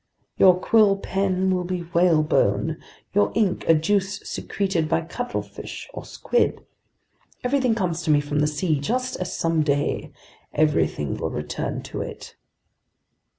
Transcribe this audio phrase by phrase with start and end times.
[0.39, 2.79] Your quill pen will be whalebone,
[3.13, 6.65] your ink a juice secreted by cuttlefish or squid.
[7.43, 10.11] Everything comes to me from the sea, just as someday
[10.55, 12.35] everything will return to it!"